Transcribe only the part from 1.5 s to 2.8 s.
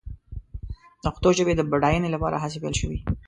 د بډاینې لپاره هڅې پيل